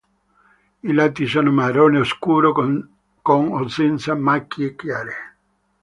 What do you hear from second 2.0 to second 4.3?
scuro con o senza